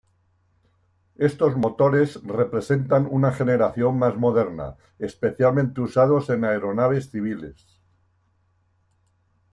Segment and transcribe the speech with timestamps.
[1.19, 7.79] Estos motores representan una generación más moderna, especialmente usados en aeronaves civiles.